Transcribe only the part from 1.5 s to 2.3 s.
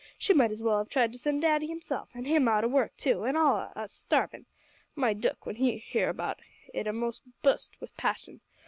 himself; an'